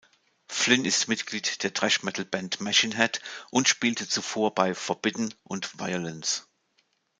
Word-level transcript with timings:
Flynn 0.47 0.85
ist 0.85 1.09
Mitglied 1.09 1.61
der 1.61 1.75
Thrash-Metal-Band 1.75 2.59
Machine 2.59 2.95
Head 2.95 3.21
und 3.51 3.67
spielte 3.69 4.09
zuvor 4.09 4.55
bei 4.55 4.73
Forbidden 4.73 5.31
und 5.43 5.77
Vio-lence. 5.79 6.47